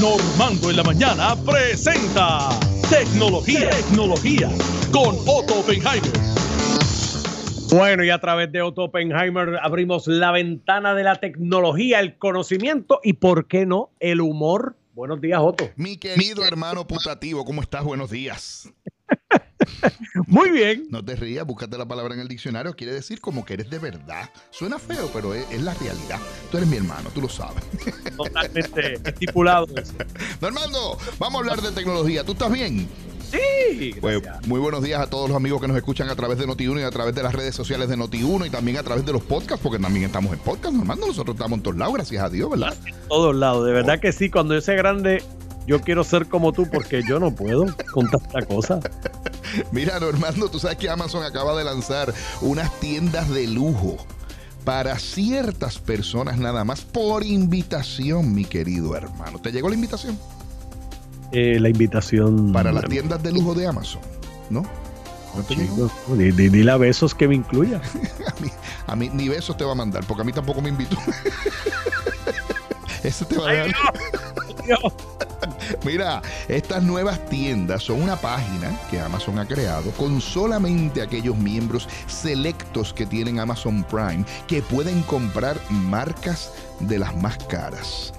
Normando 0.00 0.70
en 0.70 0.76
la 0.76 0.84
mañana 0.84 1.34
presenta 1.44 2.50
Tecnología, 2.88 3.68
Tecnología 3.70 4.48
con 4.92 5.16
Otto 5.26 5.58
Oppenheimer. 5.58 6.12
Bueno, 7.70 8.04
y 8.04 8.10
a 8.10 8.20
través 8.20 8.52
de 8.52 8.62
Otto 8.62 8.84
Oppenheimer 8.84 9.58
abrimos 9.60 10.06
la 10.06 10.30
ventana 10.30 10.94
de 10.94 11.02
la 11.02 11.16
tecnología, 11.16 11.98
el 11.98 12.16
conocimiento 12.16 13.00
y, 13.02 13.14
¿por 13.14 13.48
qué 13.48 13.66
no, 13.66 13.90
el 13.98 14.20
humor? 14.20 14.76
Buenos 14.94 15.20
días, 15.20 15.40
Otto. 15.42 15.68
Mi 15.74 15.96
querido 15.96 16.44
hermano 16.44 16.86
putativo, 16.86 17.44
¿cómo 17.44 17.60
estás? 17.60 17.82
Buenos 17.82 18.10
días. 18.10 18.72
Muy 20.26 20.50
bien. 20.50 20.86
No 20.90 21.04
te 21.04 21.16
rías, 21.16 21.46
búscate 21.46 21.76
la 21.78 21.86
palabra 21.86 22.14
en 22.14 22.20
el 22.20 22.28
diccionario. 22.28 22.74
Quiere 22.74 22.92
decir 22.92 23.20
como 23.20 23.44
que 23.44 23.54
eres 23.54 23.70
de 23.70 23.78
verdad. 23.78 24.30
Suena 24.50 24.78
feo, 24.78 25.10
pero 25.12 25.34
es, 25.34 25.44
es 25.50 25.62
la 25.62 25.74
realidad. 25.74 26.18
Tú 26.50 26.56
eres 26.56 26.68
mi 26.68 26.76
hermano, 26.76 27.10
tú 27.14 27.20
lo 27.20 27.28
sabes. 27.28 27.62
Totalmente 28.16 28.94
estipulado. 29.04 29.66
Normando, 30.40 30.98
vamos 31.18 31.36
a 31.36 31.38
hablar 31.38 31.62
de 31.62 31.72
tecnología. 31.72 32.24
¿Tú 32.24 32.32
estás 32.32 32.52
bien? 32.52 32.88
Sí. 33.30 33.94
Pues, 34.00 34.22
muy 34.46 34.58
buenos 34.58 34.82
días 34.82 35.00
a 35.00 35.10
todos 35.10 35.28
los 35.28 35.36
amigos 35.36 35.60
que 35.60 35.68
nos 35.68 35.76
escuchan 35.76 36.08
a 36.08 36.16
través 36.16 36.38
de 36.38 36.46
Noti1 36.46 36.80
y 36.80 36.82
a 36.82 36.90
través 36.90 37.14
de 37.14 37.22
las 37.22 37.34
redes 37.34 37.54
sociales 37.54 37.88
de 37.88 37.96
Noti1 37.96 38.46
y 38.46 38.50
también 38.50 38.78
a 38.78 38.82
través 38.82 39.04
de 39.04 39.12
los 39.12 39.22
podcasts, 39.22 39.60
porque 39.62 39.78
también 39.78 40.06
estamos 40.06 40.32
en 40.32 40.38
podcast, 40.38 40.74
Normando. 40.74 41.06
Nosotros 41.06 41.34
estamos 41.34 41.58
en 41.58 41.62
todos 41.62 41.76
lados, 41.76 41.94
gracias 41.94 42.22
a 42.22 42.30
Dios, 42.30 42.50
¿verdad? 42.50 42.74
todos 43.08 43.36
lados. 43.36 43.66
De 43.66 43.72
verdad 43.72 44.00
que 44.00 44.12
sí, 44.12 44.30
cuando 44.30 44.54
yo 44.54 44.62
sea 44.62 44.76
grande, 44.76 45.22
yo 45.66 45.80
quiero 45.80 46.04
ser 46.04 46.26
como 46.26 46.52
tú 46.52 46.66
porque 46.72 47.02
yo 47.06 47.20
no 47.20 47.34
puedo 47.34 47.66
con 47.92 48.08
tanta 48.08 48.42
cosa. 48.46 48.80
Mira, 49.72 49.98
Normando, 50.00 50.48
tú 50.50 50.58
sabes 50.58 50.76
que 50.78 50.88
Amazon 50.90 51.22
acaba 51.24 51.56
de 51.56 51.64
lanzar 51.64 52.12
unas 52.40 52.72
tiendas 52.80 53.28
de 53.30 53.46
lujo 53.46 53.96
para 54.64 54.98
ciertas 54.98 55.78
personas 55.78 56.36
nada 56.38 56.64
más 56.64 56.82
por 56.82 57.24
invitación, 57.24 58.34
mi 58.34 58.44
querido 58.44 58.94
hermano. 58.96 59.38
¿Te 59.38 59.50
llegó 59.52 59.68
la 59.68 59.74
invitación? 59.76 60.18
Eh, 61.32 61.58
la 61.60 61.68
invitación. 61.68 62.52
Para 62.52 62.72
las 62.72 62.84
tiendas 62.84 63.22
de 63.22 63.32
lujo 63.32 63.54
de 63.54 63.66
Amazon, 63.66 64.00
¿no? 64.50 64.62
¿No 65.36 65.42
te 65.42 65.54
llegó? 65.56 65.88
Chicos, 65.88 66.18
di- 66.18 66.32
di- 66.32 66.48
Dile 66.48 66.70
a 66.72 66.76
besos 66.76 67.14
que 67.14 67.28
me 67.28 67.34
incluya. 67.34 67.80
A 68.26 68.40
mí, 68.40 68.50
a 68.86 68.96
mí 68.96 69.10
ni 69.12 69.28
besos 69.28 69.56
te 69.56 69.64
va 69.64 69.72
a 69.72 69.74
mandar, 69.74 70.04
porque 70.06 70.22
a 70.22 70.24
mí 70.24 70.32
tampoco 70.32 70.60
me 70.62 70.68
invitó. 70.70 70.96
Eso 73.02 73.24
te 73.26 73.36
va 73.36 73.50
a 73.50 73.54
dar. 73.54 73.74
Mira, 75.84 76.22
estas 76.48 76.82
nuevas 76.82 77.24
tiendas 77.28 77.82
son 77.82 78.02
una 78.02 78.16
página 78.16 78.70
que 78.90 79.00
Amazon 79.00 79.38
ha 79.38 79.46
creado 79.46 79.90
con 79.92 80.20
solamente 80.20 81.02
aquellos 81.02 81.36
miembros 81.36 81.88
selectos 82.06 82.92
que 82.92 83.06
tienen 83.06 83.38
Amazon 83.40 83.84
Prime 83.84 84.24
que 84.46 84.62
pueden 84.62 85.02
comprar 85.02 85.58
marcas 85.70 86.52
de 86.80 86.98
las 86.98 87.16
más 87.16 87.38
caras. 87.44 88.12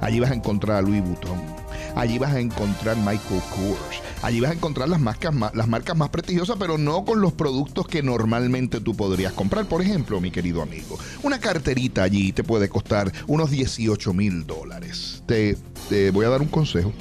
Allí 0.00 0.20
vas 0.20 0.30
a 0.30 0.34
encontrar 0.34 0.78
a 0.78 0.82
Louis 0.82 1.02
Vuitton. 1.02 1.65
Allí 1.96 2.18
vas 2.18 2.32
a 2.34 2.40
encontrar 2.40 2.96
Michael 2.98 3.40
Kors. 3.50 4.00
Allí 4.22 4.40
vas 4.40 4.50
a 4.50 4.54
encontrar 4.54 4.88
las 4.88 5.00
marcas, 5.00 5.34
más, 5.34 5.54
las 5.54 5.66
marcas 5.66 5.96
más 5.96 6.10
prestigiosas, 6.10 6.56
pero 6.58 6.78
no 6.78 7.04
con 7.04 7.20
los 7.20 7.32
productos 7.32 7.86
que 7.88 8.02
normalmente 8.02 8.80
tú 8.80 8.94
podrías 8.94 9.32
comprar. 9.32 9.66
Por 9.66 9.80
ejemplo, 9.82 10.20
mi 10.20 10.30
querido 10.30 10.62
amigo, 10.62 10.98
una 11.22 11.40
carterita 11.40 12.02
allí 12.02 12.32
te 12.32 12.44
puede 12.44 12.68
costar 12.68 13.10
unos 13.26 13.50
18 13.50 14.12
mil 14.12 14.46
dólares. 14.46 15.22
Te, 15.26 15.56
te 15.88 16.10
voy 16.10 16.26
a 16.26 16.28
dar 16.28 16.42
un 16.42 16.48
consejo. 16.48 16.92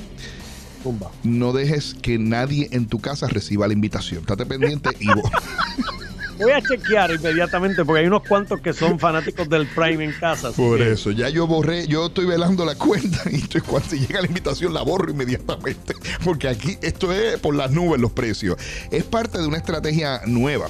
No 1.24 1.52
dejes 1.52 1.96
que 2.02 2.18
nadie 2.18 2.70
en 2.72 2.86
tu 2.88 3.00
casa 3.00 3.28
reciba 3.28 3.68
la 3.68 3.74
invitación. 3.74 4.22
Estate 4.22 4.46
pendiente 4.46 4.92
y 5.00 5.08
vos- 5.08 5.30
Voy 6.38 6.52
a 6.52 6.62
chequear 6.62 7.12
inmediatamente 7.12 7.86
porque 7.86 8.02
hay 8.02 8.08
unos 8.08 8.24
cuantos 8.28 8.60
que 8.60 8.74
son 8.74 9.00
fanáticos 9.00 9.48
del 9.50 9.68
Prime 9.68 10.04
en 10.04 10.12
casa. 10.14 10.52
Por 10.52 10.78
que- 10.78 10.92
eso, 10.92 11.12
ya 11.12 11.30
yo 11.30 11.48
borré, 11.48 11.88
yo 11.88 12.08
estoy 12.08 12.26
velando 12.26 12.66
la 12.66 12.76
cuenta 12.76 13.22
y 13.32 13.36
estoy- 13.36 13.62
cuando 13.62 13.90
se 13.90 14.00
llega 14.00 14.22
la 14.22 14.28
invitación 14.28 14.74
la 14.74 14.82
borro 14.82 15.10
inmediatamente. 15.12 15.94
Porque 16.24 16.48
aquí 16.50 16.78
esto 16.82 17.12
es 17.14 17.40
por 17.40 17.56
las 17.56 17.72
nubes 17.72 18.02
los 18.02 18.12
precios. 18.12 18.58
Es 18.92 19.04
parte 19.04 19.38
de 19.38 19.48
una 19.48 19.58
estrategia 19.58 20.22
nueva 20.26 20.70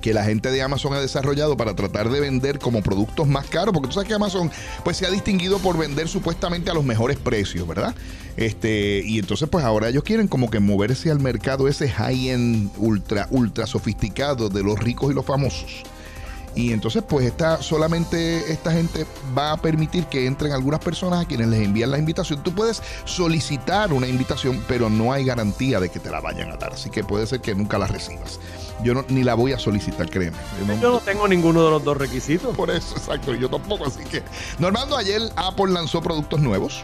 que 0.00 0.14
la 0.14 0.24
gente 0.24 0.50
de 0.50 0.62
Amazon 0.62 0.94
ha 0.94 1.00
desarrollado 1.00 1.56
para 1.56 1.74
tratar 1.74 2.10
de 2.10 2.20
vender 2.20 2.58
como 2.58 2.82
productos 2.82 3.26
más 3.26 3.46
caros, 3.46 3.72
porque 3.72 3.88
tú 3.88 3.94
sabes 3.94 4.08
que 4.08 4.14
Amazon 4.14 4.50
pues 4.84 4.96
se 4.96 5.06
ha 5.06 5.10
distinguido 5.10 5.58
por 5.58 5.76
vender 5.76 6.08
supuestamente 6.08 6.70
a 6.70 6.74
los 6.74 6.84
mejores 6.84 7.18
precios, 7.18 7.66
¿verdad? 7.66 7.94
Este, 8.36 9.02
y 9.04 9.18
entonces 9.18 9.48
pues 9.48 9.64
ahora 9.64 9.88
ellos 9.88 10.04
quieren 10.04 10.28
como 10.28 10.50
que 10.50 10.60
moverse 10.60 11.10
al 11.10 11.20
mercado 11.20 11.68
ese 11.68 11.88
high-end 11.88 12.70
ultra 12.78 13.26
ultra 13.30 13.66
sofisticado 13.66 14.48
de 14.48 14.62
los 14.62 14.78
ricos 14.78 15.10
y 15.10 15.14
los 15.14 15.24
famosos. 15.24 15.82
Y 16.54 16.72
entonces, 16.72 17.04
pues, 17.08 17.24
esta, 17.26 17.62
solamente 17.62 18.52
esta 18.52 18.72
gente 18.72 19.06
va 19.36 19.52
a 19.52 19.56
permitir 19.58 20.06
que 20.06 20.26
entren 20.26 20.52
algunas 20.52 20.80
personas 20.80 21.20
a 21.22 21.24
quienes 21.28 21.46
les 21.48 21.62
envían 21.64 21.90
la 21.90 21.98
invitación. 21.98 22.42
Tú 22.42 22.52
puedes 22.52 22.82
solicitar 23.04 23.92
una 23.92 24.08
invitación, 24.08 24.64
pero 24.66 24.90
no 24.90 25.12
hay 25.12 25.24
garantía 25.24 25.78
de 25.78 25.88
que 25.88 26.00
te 26.00 26.10
la 26.10 26.20
vayan 26.20 26.50
a 26.50 26.56
dar. 26.56 26.72
Así 26.72 26.90
que 26.90 27.04
puede 27.04 27.26
ser 27.26 27.40
que 27.40 27.54
nunca 27.54 27.78
la 27.78 27.86
recibas. 27.86 28.40
Yo 28.82 28.94
no- 28.94 29.04
ni 29.08 29.22
la 29.24 29.34
voy 29.34 29.52
a 29.52 29.58
solicitar, 29.58 30.08
créeme. 30.10 30.36
Yo 30.60 30.66
no- 30.66 30.80
Yo 30.80 30.90
no 30.92 30.98
tengo 31.00 31.28
ninguno 31.28 31.64
de 31.64 31.70
los 31.70 31.84
dos 31.84 31.96
requisitos. 31.96 32.56
por 32.56 32.70
eso, 32.70 32.96
exacto, 32.96 33.34
yo 33.34 33.48
tampoco. 33.48 33.86
Así 33.86 34.02
que, 34.04 34.22
Normando, 34.58 34.96
ayer 34.96 35.20
Apple 35.36 35.72
lanzó 35.72 36.00
productos 36.02 36.40
nuevos. 36.40 36.82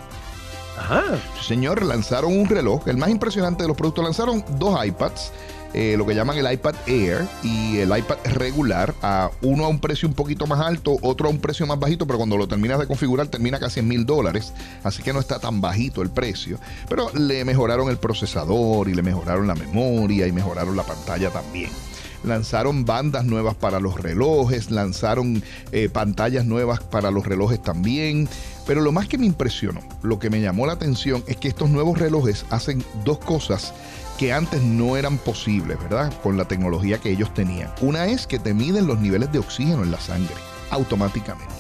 Ajá. 0.79 1.03
Señor, 1.47 1.83
lanzaron 1.85 2.37
un 2.37 2.49
reloj. 2.49 2.87
El 2.89 2.97
más 2.97 3.09
impresionante 3.11 3.63
de 3.63 3.69
los 3.69 3.77
productos, 3.77 4.05
lanzaron 4.05 4.45
dos 4.59 4.85
iPads. 4.85 5.31
Eh, 5.75 5.97
lo 5.99 6.07
que 6.07 6.15
llaman 6.15 6.39
el 6.39 6.51
iPad 6.53 6.77
Air 6.87 7.27
y 7.43 7.79
el 7.79 7.97
iPad 7.97 8.17
regular, 8.33 8.95
a 9.03 9.31
uno 9.43 9.65
a 9.65 9.69
un 9.69 9.81
precio 9.81 10.09
un 10.09 10.15
poquito 10.15 10.47
más 10.47 10.61
alto, 10.61 10.97
otro 11.03 11.27
a 11.27 11.31
un 11.31 11.41
precio 11.41 11.67
más 11.67 11.81
bajito, 11.81 12.07
pero 12.07 12.17
cuando 12.17 12.37
lo 12.37 12.47
terminas 12.47 12.79
de 12.79 12.87
configurar 12.87 13.27
termina 13.27 13.59
casi 13.59 13.81
en 13.81 13.89
mil 13.89 14.07
dólares, 14.07 14.53
así 14.85 15.03
que 15.03 15.13
no 15.13 15.19
está 15.19 15.41
tan 15.41 15.61
bajito 15.61 16.01
el 16.01 16.11
precio. 16.11 16.61
Pero 16.89 17.11
le 17.15 17.45
mejoraron 17.45 17.91
el 17.91 17.97
procesador 17.97 18.89
y 18.89 18.95
le 18.95 19.03
mejoraron 19.03 19.49
la 19.49 19.57
memoria 19.57 20.29
y 20.29 20.33
mejoraron 20.33 20.77
la 20.77 20.85
pantalla 20.85 21.31
también. 21.31 21.71
Lanzaron 22.23 22.87
bandas 22.87 23.25
nuevas 23.25 23.55
para 23.55 23.81
los 23.81 24.01
relojes, 24.01 24.71
lanzaron 24.71 25.43
eh, 25.73 25.91
pantallas 25.91 26.47
nuevas 26.47 26.81
para 26.81 27.11
los 27.11 27.27
relojes 27.27 27.61
también. 27.61 28.29
Pero 28.67 28.81
lo 28.81 28.93
más 28.93 29.09
que 29.09 29.19
me 29.19 29.27
impresionó, 29.27 29.81
lo 30.03 30.19
que 30.19 30.31
me 30.31 30.41
llamó 30.41 30.67
la 30.67 30.73
atención 30.73 31.23
es 31.27 31.37
que 31.37 31.49
estos 31.49 31.69
nuevos 31.69 31.99
relojes 31.99 32.47
hacen 32.49 32.83
dos 33.05 33.19
cosas 33.19 33.75
que 34.19 34.33
antes 34.33 34.63
no 34.63 34.97
eran 34.97 35.19
posibles, 35.19 35.79
¿verdad? 35.79 36.13
Con 36.23 36.37
la 36.37 36.47
tecnología 36.47 36.99
que 36.99 37.11
ellos 37.11 37.33
tenían. 37.35 37.73
Una 37.81 38.07
es 38.07 38.27
que 38.27 38.39
te 38.39 38.55
miden 38.55 38.87
los 38.87 38.99
niveles 38.99 39.33
de 39.33 39.39
oxígeno 39.39 39.83
en 39.83 39.91
la 39.91 40.01
sangre 40.01 40.35
automáticamente. 40.71 41.55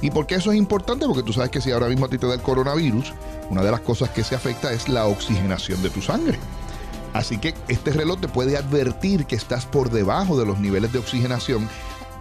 ¿Y 0.00 0.10
por 0.10 0.26
qué 0.26 0.34
eso 0.34 0.50
es 0.50 0.58
importante? 0.58 1.06
Porque 1.06 1.22
tú 1.22 1.32
sabes 1.32 1.50
que 1.50 1.60
si 1.60 1.70
ahora 1.70 1.88
mismo 1.88 2.06
a 2.06 2.08
ti 2.08 2.18
te 2.18 2.26
da 2.26 2.34
el 2.34 2.42
coronavirus, 2.42 3.12
una 3.50 3.62
de 3.62 3.70
las 3.70 3.80
cosas 3.80 4.10
que 4.10 4.24
se 4.24 4.34
afecta 4.34 4.72
es 4.72 4.88
la 4.88 5.06
oxigenación 5.06 5.82
de 5.82 5.90
tu 5.90 6.02
sangre. 6.02 6.38
Así 7.12 7.38
que 7.38 7.54
este 7.68 7.92
reloj 7.92 8.20
te 8.20 8.28
puede 8.28 8.56
advertir 8.56 9.26
que 9.26 9.36
estás 9.36 9.66
por 9.66 9.90
debajo 9.90 10.38
de 10.38 10.46
los 10.46 10.58
niveles 10.58 10.92
de 10.92 10.98
oxigenación. 10.98 11.68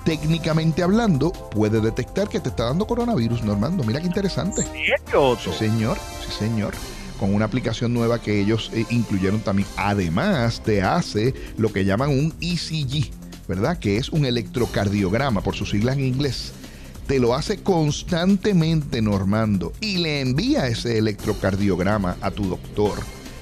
Técnicamente 0.03 0.83
hablando, 0.83 1.31
puede 1.31 1.79
detectar 1.79 2.27
que 2.27 2.39
te 2.39 2.49
está 2.49 2.65
dando 2.65 2.85
coronavirus, 2.85 3.43
Normando. 3.43 3.83
Mira 3.83 3.99
qué 3.99 4.07
interesante. 4.07 4.61
¿En 4.61 4.67
serio, 4.67 5.23
Otto? 5.23 5.51
Sí, 5.51 5.59
señor, 5.59 5.97
sí, 6.25 6.31
señor. 6.31 6.73
Con 7.21 7.35
una 7.35 7.45
aplicación 7.45 7.93
nueva 7.93 8.19
que 8.19 8.41
ellos 8.41 8.71
eh, 8.73 8.83
incluyeron 8.89 9.41
también. 9.41 9.67
Además, 9.77 10.63
te 10.63 10.81
hace 10.81 11.35
lo 11.55 11.71
que 11.71 11.85
llaman 11.85 12.09
un 12.09 12.33
ECG, 12.41 13.11
¿verdad? 13.47 13.77
Que 13.77 13.97
es 13.97 14.09
un 14.09 14.25
electrocardiograma, 14.25 15.41
por 15.41 15.55
sus 15.55 15.69
siglas 15.69 15.97
en 15.97 16.05
inglés. 16.05 16.51
Te 17.05 17.19
lo 17.19 17.35
hace 17.35 17.61
constantemente, 17.61 19.03
Normando, 19.03 19.71
y 19.79 19.97
le 19.97 20.19
envía 20.21 20.67
ese 20.67 20.97
electrocardiograma 20.97 22.17
a 22.21 22.31
tu 22.31 22.45
doctor 22.45 22.97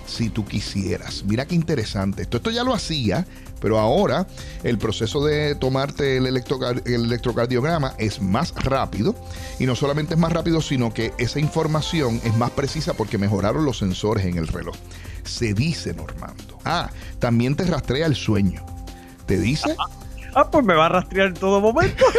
si 0.09 0.29
tú 0.29 0.45
quisieras. 0.45 1.23
Mira 1.25 1.45
qué 1.45 1.55
interesante. 1.55 2.23
Esto, 2.23 2.37
esto 2.37 2.51
ya 2.51 2.63
lo 2.63 2.73
hacía, 2.73 3.25
pero 3.61 3.79
ahora 3.79 4.25
el 4.63 4.77
proceso 4.77 5.23
de 5.23 5.55
tomarte 5.55 6.17
el, 6.17 6.25
electrocar- 6.27 6.81
el 6.85 7.05
electrocardiograma 7.05 7.93
es 7.97 8.21
más 8.21 8.53
rápido. 8.55 9.15
Y 9.59 9.65
no 9.65 9.75
solamente 9.75 10.15
es 10.15 10.19
más 10.19 10.31
rápido, 10.33 10.61
sino 10.61 10.93
que 10.93 11.13
esa 11.17 11.39
información 11.39 12.19
es 12.23 12.35
más 12.37 12.51
precisa 12.51 12.94
porque 12.94 13.17
mejoraron 13.17 13.65
los 13.65 13.77
sensores 13.77 14.25
en 14.25 14.38
el 14.38 14.47
reloj. 14.47 14.75
Se 15.23 15.53
dice, 15.53 15.94
Normando. 15.94 16.57
Ah, 16.65 16.89
también 17.19 17.55
te 17.55 17.65
rastrea 17.65 18.05
el 18.07 18.15
sueño. 18.15 18.65
Te 19.25 19.38
dice 19.39 19.75
Ah, 20.35 20.50
pues 20.50 20.63
me 20.65 20.73
va 20.75 20.85
a 20.88 20.89
rastrear 20.89 21.27
en 21.29 21.33
todo 21.35 21.59
momento. 21.59 22.05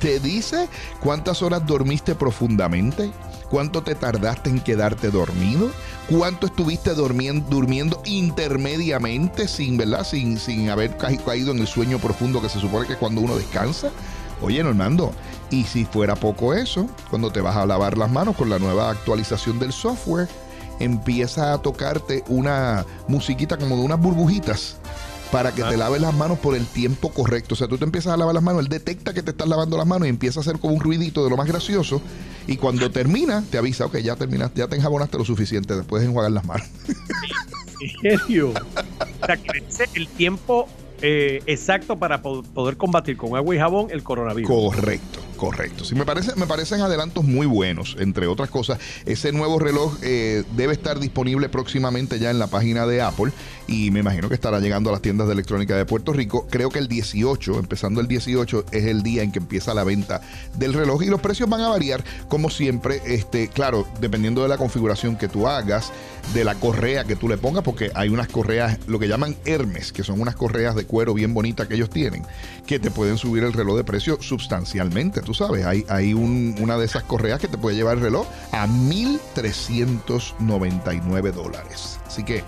te 0.00 0.18
dice 0.20 0.68
cuántas 1.00 1.42
horas 1.42 1.66
dormiste 1.66 2.14
profundamente, 2.14 3.10
cuánto 3.50 3.82
te 3.82 3.94
tardaste 3.94 4.50
en 4.50 4.60
quedarte 4.60 5.10
dormido, 5.10 5.70
cuánto 6.08 6.46
estuviste 6.46 6.94
durmiendo, 6.94 7.48
durmiendo 7.50 8.00
intermediamente 8.04 9.48
sin, 9.48 9.76
¿verdad? 9.76 10.04
Sin, 10.04 10.38
sin 10.38 10.70
haber 10.70 10.96
ca- 10.96 11.16
caído 11.24 11.52
en 11.52 11.58
el 11.58 11.66
sueño 11.66 11.98
profundo 11.98 12.40
que 12.40 12.48
se 12.48 12.60
supone 12.60 12.86
que 12.86 12.92
es 12.94 12.98
cuando 12.98 13.20
uno 13.20 13.36
descansa. 13.36 13.90
Oye, 14.42 14.62
Normando, 14.62 15.12
y 15.50 15.64
si 15.64 15.84
fuera 15.84 16.16
poco 16.16 16.54
eso, 16.54 16.86
cuando 17.10 17.30
te 17.30 17.40
vas 17.40 17.56
a 17.56 17.66
lavar 17.66 17.98
las 17.98 18.10
manos 18.10 18.36
con 18.36 18.48
la 18.48 18.58
nueva 18.58 18.88
actualización 18.90 19.58
del 19.58 19.72
software, 19.72 20.28
empieza 20.78 21.52
a 21.52 21.58
tocarte 21.58 22.24
una 22.28 22.86
musiquita 23.06 23.58
como 23.58 23.76
de 23.76 23.82
unas 23.82 24.00
burbujitas 24.00 24.76
para 25.32 25.52
que 25.52 25.62
te 25.62 25.76
laves 25.76 26.00
las 26.00 26.14
manos 26.14 26.38
por 26.38 26.56
el 26.56 26.66
tiempo 26.66 27.10
correcto. 27.10 27.54
O 27.54 27.56
sea, 27.56 27.68
tú 27.68 27.78
te 27.78 27.84
empiezas 27.84 28.12
a 28.12 28.16
lavar 28.16 28.34
las 28.34 28.42
manos, 28.42 28.62
él 28.62 28.68
detecta 28.68 29.14
que 29.14 29.22
te 29.22 29.30
estás 29.30 29.48
lavando 29.48 29.76
las 29.76 29.86
manos 29.86 30.06
y 30.06 30.10
empieza 30.10 30.40
a 30.40 30.42
hacer 30.42 30.58
como 30.58 30.74
un 30.74 30.80
ruidito 30.80 31.24
de 31.24 31.30
lo 31.30 31.36
más 31.36 31.46
gracioso. 31.46 32.02
Y 32.46 32.56
cuando 32.56 32.90
termina, 32.90 33.44
te 33.50 33.58
avisa, 33.58 33.86
ok, 33.86 33.98
ya 33.98 34.16
terminaste, 34.16 34.60
ya 34.60 34.68
te 34.68 34.76
enjabonaste 34.76 35.18
lo 35.18 35.24
suficiente, 35.24 35.74
después 35.74 36.02
de 36.02 36.08
enjuagar 36.08 36.32
las 36.32 36.44
manos. 36.44 36.66
¿En 37.80 38.18
serio? 38.18 38.52
O 39.22 39.26
sea, 39.26 39.36
que 39.36 39.64
el 39.94 40.08
tiempo 40.08 40.68
eh, 41.02 41.42
exacto 41.46 41.98
para 41.98 42.20
poder 42.20 42.76
combatir 42.76 43.16
con 43.16 43.34
agua 43.36 43.54
y 43.54 43.58
jabón 43.58 43.88
el 43.90 44.02
coronavirus. 44.02 44.50
Correcto. 44.50 45.19
Correcto. 45.40 45.86
Sí, 45.86 45.94
me, 45.94 46.04
parece, 46.04 46.36
me 46.36 46.46
parecen 46.46 46.82
adelantos 46.82 47.24
muy 47.24 47.46
buenos, 47.46 47.96
entre 47.98 48.26
otras 48.26 48.50
cosas. 48.50 48.78
Ese 49.06 49.32
nuevo 49.32 49.58
reloj 49.58 49.96
eh, 50.02 50.44
debe 50.54 50.74
estar 50.74 51.00
disponible 51.00 51.48
próximamente 51.48 52.18
ya 52.18 52.30
en 52.30 52.38
la 52.38 52.48
página 52.48 52.86
de 52.86 53.00
Apple 53.00 53.32
y 53.66 53.90
me 53.90 54.00
imagino 54.00 54.28
que 54.28 54.34
estará 54.34 54.60
llegando 54.60 54.90
a 54.90 54.92
las 54.92 55.00
tiendas 55.00 55.28
de 55.28 55.32
electrónica 55.32 55.74
de 55.78 55.86
Puerto 55.86 56.12
Rico. 56.12 56.46
Creo 56.50 56.68
que 56.68 56.78
el 56.78 56.88
18, 56.88 57.58
empezando 57.58 58.02
el 58.02 58.06
18, 58.06 58.66
es 58.70 58.84
el 58.84 59.02
día 59.02 59.22
en 59.22 59.32
que 59.32 59.38
empieza 59.38 59.72
la 59.72 59.82
venta 59.82 60.20
del 60.58 60.74
reloj 60.74 61.04
y 61.04 61.06
los 61.06 61.22
precios 61.22 61.48
van 61.48 61.62
a 61.62 61.68
variar 61.68 62.04
como 62.28 62.50
siempre. 62.50 63.00
Este, 63.06 63.48
claro, 63.48 63.86
dependiendo 63.98 64.42
de 64.42 64.48
la 64.48 64.58
configuración 64.58 65.16
que 65.16 65.28
tú 65.28 65.48
hagas, 65.48 65.90
de 66.34 66.44
la 66.44 66.54
correa 66.56 67.04
que 67.04 67.16
tú 67.16 67.28
le 67.28 67.38
pongas, 67.38 67.64
porque 67.64 67.90
hay 67.94 68.10
unas 68.10 68.28
correas, 68.28 68.78
lo 68.86 68.98
que 68.98 69.08
llaman 69.08 69.36
Hermes, 69.46 69.90
que 69.90 70.04
son 70.04 70.20
unas 70.20 70.36
correas 70.36 70.74
de 70.74 70.84
cuero 70.84 71.14
bien 71.14 71.32
bonitas 71.32 71.66
que 71.66 71.76
ellos 71.76 71.88
tienen, 71.88 72.24
que 72.66 72.78
te 72.78 72.90
pueden 72.90 73.16
subir 73.16 73.42
el 73.42 73.54
reloj 73.54 73.78
de 73.78 73.84
precio 73.84 74.18
sustancialmente 74.20 75.22
tú 75.30 75.34
sabes, 75.34 75.64
hay, 75.64 75.86
hay 75.88 76.12
una 76.12 76.76
de 76.76 76.84
esas 76.84 77.04
correas 77.04 77.38
que 77.38 77.46
te 77.46 77.56
puede 77.56 77.76
llevar 77.76 77.98
el 77.98 78.02
reloj 78.02 78.26
a 78.50 78.66
1.399 78.66 81.30
dólares. 81.30 82.00
Así 82.04 82.24
que... 82.24 82.42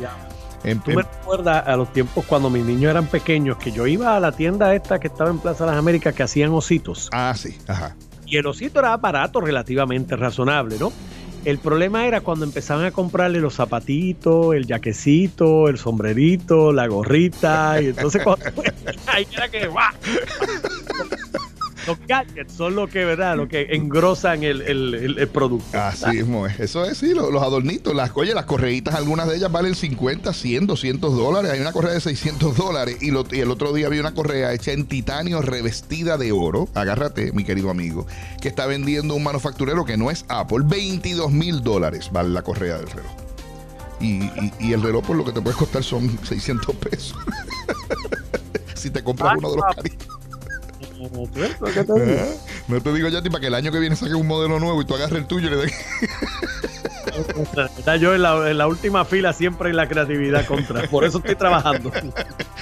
En, 0.65 0.81
Tú 0.81 0.91
me 0.91 1.03
recuerdas 1.03 1.65
a 1.65 1.77
los 1.77 1.93
tiempos 1.93 2.25
cuando 2.25 2.51
mis 2.51 2.65
niños 2.65 2.91
eran 2.91 3.07
pequeños, 3.07 3.57
que 3.59 3.71
yo 3.71 3.87
iba 3.87 4.17
a 4.17 4.21
la 4.21 4.33
tienda 4.33 4.75
esta 4.75 4.99
que 4.99 5.07
estaba 5.07 5.31
en 5.31 5.39
Plaza 5.39 5.65
de 5.65 5.71
las 5.71 5.79
Américas 5.79 6.13
que 6.13 6.25
hacían 6.25 6.51
ositos. 6.51 7.09
Ah, 7.13 7.35
sí, 7.37 7.57
ajá. 7.69 7.95
Y 8.27 8.37
el 8.37 8.47
osito 8.47 8.81
era 8.81 8.97
barato, 8.97 9.41
relativamente 9.41 10.17
razonable, 10.17 10.77
¿no? 10.81 10.93
El 11.45 11.59
problema 11.59 12.05
era 12.07 12.21
cuando 12.21 12.45
empezaban 12.45 12.85
a 12.85 12.91
comprarle 12.91 13.39
los 13.39 13.55
zapatitos, 13.55 14.57
el 14.57 14.67
jaquecito, 14.67 15.69
el 15.69 15.79
sombrerito, 15.79 16.73
la 16.73 16.89
gorrita, 16.89 17.81
y 17.81 17.87
entonces 17.87 18.25
cuando, 18.25 18.45
ahí 19.07 19.25
era 19.33 19.49
que 19.49 19.69
los 21.87 21.99
gadgets 22.07 22.53
son 22.53 22.75
lo 22.75 22.89
que, 22.89 23.05
¿verdad? 23.05 23.37
Lo 23.37 23.49
que 23.49 23.69
engrosan 23.71 24.43
el, 24.43 24.63
el, 24.63 25.29
producto. 25.29 25.79
Así 25.79 26.11
mismo 26.11 26.47
es. 26.47 26.61
Eso 26.61 26.85
es, 26.85 26.99
sí, 26.99 27.15
los, 27.15 27.31
adornitos, 27.43 27.95
las, 27.95 28.11
oye, 28.15 28.35
las 28.35 28.45
correitas, 28.45 28.95
algunas 28.95 29.29
de 29.29 29.37
ellas 29.37 29.51
valen 29.51 29.75
50, 29.75 30.33
100, 30.33 30.67
200 30.67 31.17
dólares. 31.17 31.51
Hay 31.51 31.61
una 31.61 31.73
correa 31.73 31.93
de 31.93 32.01
600 32.01 32.57
dólares 32.57 32.99
y, 33.01 33.11
y 33.11 33.41
el 33.41 33.51
otro 33.51 33.73
día 33.73 33.89
vi 33.89 33.99
una 33.99 34.15
correa 34.15 34.53
hecha 34.53 34.73
en 34.73 34.87
titanio 34.87 35.43
revestida 35.43 36.17
de 36.17 36.33
oro. 36.33 36.69
Agárrate, 36.75 37.33
mi 37.33 37.45
querido 37.45 37.71
amigo, 37.71 38.07
que 38.41 38.49
está 38.49 38.67
vendiendo 38.67 39.15
un 39.15 39.23
manufacturero 39.23 39.85
que 39.85 39.97
no 39.97 40.11
es 40.11 40.25
Apple. 40.29 40.61
22 40.65 41.31
mil 41.33 41.63
dólares 41.63 42.11
vale 42.13 42.31
la 42.31 42.43
correa 42.43 42.79
del 42.79 42.89
reloj. 42.89 43.13
Y, 44.01 44.31
y, 44.59 44.73
el 44.73 44.83
reloj 44.83 45.07
por 45.07 45.17
lo 45.17 45.25
que 45.25 45.31
te 45.31 45.41
puede 45.41 45.57
costar 45.57 45.85
son 45.85 46.19
600 46.25 46.75
pesos. 46.77 47.17
si 48.75 48.91
te 48.91 49.03
compras 49.03 49.37
uno 49.39 49.51
de 49.51 49.57
los 49.57 49.77
caritos. 49.77 50.12
No 52.69 52.81
te 52.81 52.93
digo 52.93 53.09
ya, 53.09 53.23
para 53.23 53.41
que 53.41 53.47
el 53.47 53.55
año 53.55 53.73
que 53.73 53.79
viene 53.79 53.97
saque 53.97 54.15
un 54.15 54.27
modelo 54.27 54.61
nuevo 54.61 54.81
y 54.81 54.85
tú 54.85 54.95
agarres 54.95 55.19
el 55.19 55.27
tuyo 55.27 55.49
y 55.49 55.51
le 55.51 55.57
des. 55.57 55.73
Está 57.79 57.97
yo 57.97 58.15
en 58.15 58.23
la, 58.23 58.67
última 58.67 59.05
fila 59.05 59.33
siempre 59.33 59.71
en 59.71 59.77
la 59.77 59.89
creatividad 59.89 60.47
contra. 60.47 60.89
Por 60.89 61.05
eso 61.05 61.19
estoy 61.19 61.35
trabajando. 61.35 61.91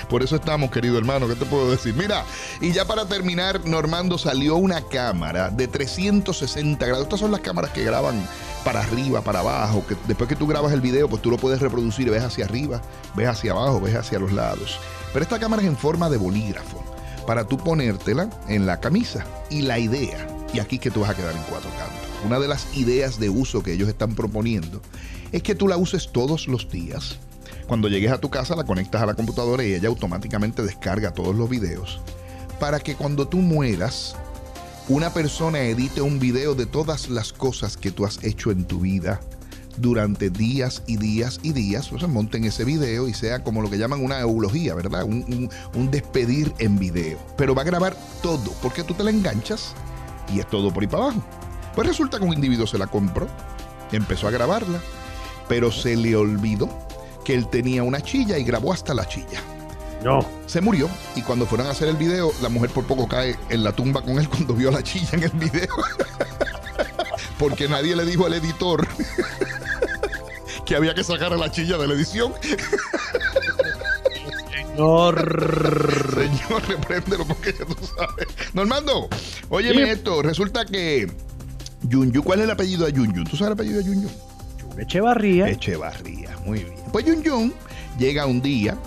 Por 0.08 0.22
eso 0.22 0.36
estamos, 0.36 0.70
querido 0.70 0.98
hermano. 0.98 1.28
¿Qué 1.28 1.34
te 1.34 1.44
puedo 1.44 1.70
decir? 1.70 1.94
Mira, 1.94 2.24
y 2.60 2.72
ya 2.72 2.84
para 2.84 3.06
terminar, 3.06 3.60
Normando 3.64 4.18
salió 4.18 4.56
una 4.56 4.82
cámara 4.82 5.50
de 5.50 5.68
360 5.68 6.84
grados. 6.84 7.04
Estas 7.04 7.20
son 7.20 7.30
las 7.30 7.40
cámaras 7.40 7.70
que 7.70 7.84
graban 7.84 8.26
para 8.64 8.80
arriba, 8.80 9.20
para 9.20 9.40
abajo. 9.40 9.84
Que 9.86 9.96
después 10.08 10.28
que 10.28 10.36
tú 10.36 10.46
grabas 10.46 10.72
el 10.72 10.80
video, 10.80 11.08
pues 11.08 11.22
tú 11.22 11.30
lo 11.30 11.36
puedes 11.36 11.60
reproducir 11.60 12.10
ves 12.10 12.24
hacia 12.24 12.44
arriba, 12.44 12.80
ves 13.14 13.28
hacia 13.28 13.52
abajo, 13.52 13.80
ves 13.80 13.94
hacia 13.94 14.18
los 14.18 14.32
lados. 14.32 14.80
Pero 15.12 15.22
esta 15.22 15.38
cámara 15.38 15.62
es 15.62 15.68
en 15.68 15.76
forma 15.76 16.08
de 16.08 16.16
bolígrafo 16.16 16.89
para 17.30 17.46
tú 17.46 17.58
ponértela 17.58 18.28
en 18.48 18.66
la 18.66 18.80
camisa. 18.80 19.24
Y 19.50 19.62
la 19.62 19.78
idea, 19.78 20.26
y 20.52 20.58
aquí 20.58 20.80
que 20.80 20.90
tú 20.90 21.02
vas 21.02 21.10
a 21.10 21.14
quedar 21.14 21.32
en 21.32 21.42
cuatro 21.44 21.70
cantos, 21.78 22.08
una 22.26 22.40
de 22.40 22.48
las 22.48 22.76
ideas 22.76 23.20
de 23.20 23.30
uso 23.30 23.62
que 23.62 23.72
ellos 23.72 23.88
están 23.88 24.16
proponiendo 24.16 24.82
es 25.30 25.40
que 25.44 25.54
tú 25.54 25.68
la 25.68 25.76
uses 25.76 26.10
todos 26.10 26.48
los 26.48 26.68
días. 26.68 27.20
Cuando 27.68 27.86
llegues 27.86 28.10
a 28.10 28.18
tu 28.18 28.30
casa 28.30 28.56
la 28.56 28.64
conectas 28.64 29.00
a 29.00 29.06
la 29.06 29.14
computadora 29.14 29.62
y 29.62 29.74
ella 29.74 29.86
automáticamente 29.86 30.64
descarga 30.64 31.12
todos 31.14 31.36
los 31.36 31.48
videos 31.48 32.00
para 32.58 32.80
que 32.80 32.96
cuando 32.96 33.28
tú 33.28 33.36
mueras 33.36 34.16
una 34.88 35.14
persona 35.14 35.60
edite 35.60 36.00
un 36.00 36.18
video 36.18 36.56
de 36.56 36.66
todas 36.66 37.08
las 37.08 37.32
cosas 37.32 37.76
que 37.76 37.92
tú 37.92 38.06
has 38.06 38.24
hecho 38.24 38.50
en 38.50 38.64
tu 38.64 38.80
vida 38.80 39.20
durante 39.80 40.30
días 40.30 40.82
y 40.86 40.96
días 40.96 41.40
y 41.42 41.52
días, 41.52 41.88
pues 41.88 42.06
monten 42.06 42.44
ese 42.44 42.64
video 42.64 43.08
y 43.08 43.14
sea 43.14 43.42
como 43.42 43.62
lo 43.62 43.70
que 43.70 43.78
llaman 43.78 44.04
una 44.04 44.20
eulogía, 44.20 44.74
¿verdad? 44.74 45.04
Un, 45.04 45.50
despedir 45.90 46.52
en 46.58 46.78
video. 46.78 47.18
Pero 47.36 47.54
va 47.54 47.62
a 47.62 47.64
grabar 47.64 47.96
todo, 48.22 48.52
porque 48.62 48.84
tú 48.84 48.94
te 48.94 49.02
la 49.02 49.10
enganchas 49.10 49.74
y 50.32 50.40
es 50.40 50.48
todo 50.48 50.72
por 50.72 50.82
ahí 50.82 50.88
para 50.88 51.04
abajo. 51.04 51.22
Pues 51.74 51.86
resulta 51.86 52.18
que 52.18 52.24
un 52.24 52.34
individuo 52.34 52.66
se 52.66 52.78
la 52.78 52.86
compró, 52.86 53.26
empezó 53.92 54.28
a 54.28 54.30
grabarla, 54.30 54.80
pero 55.48 55.72
se 55.72 55.96
le 55.96 56.14
olvidó 56.14 56.68
que 57.24 57.34
él 57.34 57.48
tenía 57.48 57.82
una 57.82 58.00
chilla 58.00 58.38
y 58.38 58.44
grabó 58.44 58.72
hasta 58.72 58.94
la 58.94 59.06
chilla. 59.06 59.40
No. 60.04 60.24
Se 60.46 60.60
murió 60.60 60.88
y 61.14 61.22
cuando 61.22 61.46
fueron 61.46 61.66
a 61.66 61.70
hacer 61.70 61.88
el 61.88 61.96
video, 61.96 62.32
la 62.42 62.48
mujer 62.48 62.70
por 62.70 62.86
poco 62.86 63.06
cae 63.06 63.36
en 63.48 63.64
la 63.64 63.72
tumba 63.72 64.02
con 64.02 64.18
él 64.18 64.28
cuando 64.28 64.54
vio 64.54 64.70
la 64.70 64.82
chilla 64.82 65.10
en 65.12 65.22
el 65.24 65.30
video. 65.32 65.68
Porque 67.38 67.68
nadie 67.68 67.96
le 67.96 68.04
dijo 68.04 68.26
al 68.26 68.34
editor 68.34 68.86
que 70.70 70.76
había 70.76 70.94
que 70.94 71.02
sacar 71.02 71.32
a 71.32 71.36
la 71.36 71.50
chilla 71.50 71.76
de 71.78 71.88
la 71.88 71.94
edición. 71.94 72.32
Señor. 74.52 76.14
Señor, 76.14 76.62
repréndelo 76.68 77.26
porque 77.26 77.52
ya 77.52 77.64
tú 77.64 77.76
sabes. 77.84 78.28
Normando, 78.54 79.08
óyeme 79.48 79.90
esto. 79.90 80.22
Resulta 80.22 80.64
que 80.64 81.10
Yunyu, 81.82 82.22
¿cuál 82.22 82.38
es 82.38 82.44
el 82.44 82.52
apellido 82.52 82.86
de 82.86 82.92
Yunyu? 82.92 83.24
¿Tú 83.24 83.36
sabes 83.36 83.48
el 83.48 83.52
apellido 83.54 83.78
de 83.78 83.84
Yunyu? 83.84 84.08
Echevarría. 84.78 85.48
Echevarría, 85.48 86.38
muy 86.46 86.60
bien. 86.60 86.76
Pues 86.92 87.04
Yun 87.04 87.52
llega 87.98 88.26
un 88.26 88.40
día 88.40 88.78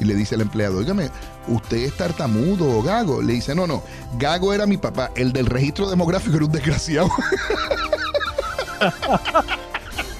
y 0.00 0.04
le 0.04 0.14
dice 0.14 0.34
el 0.34 0.40
empleado, 0.40 0.78
oígame, 0.78 1.10
¿usted 1.48 1.78
es 1.78 1.96
tartamudo 1.96 2.78
o 2.78 2.82
gago? 2.82 3.22
Le 3.22 3.34
dice, 3.34 3.54
no, 3.54 3.66
no, 3.66 3.82
gago 4.18 4.52
era 4.52 4.66
mi 4.66 4.76
papá, 4.76 5.10
el 5.16 5.32
del 5.32 5.46
registro 5.46 5.88
demográfico 5.88 6.36
era 6.36 6.44
un 6.46 6.52
desgraciado. 6.52 7.08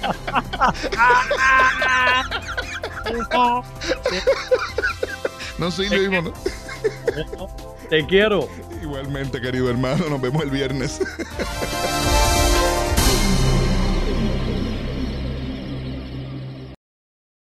no 5.57 5.71
soy 5.71 5.89
lo 5.89 5.97
mismo, 5.97 6.21
¿no? 6.21 6.31
Te 7.89 8.05
quiero. 8.05 8.47
Igualmente, 8.81 9.41
querido 9.41 9.69
hermano, 9.69 10.07
nos 10.09 10.21
vemos 10.21 10.43
el 10.43 10.49
viernes. 10.49 11.01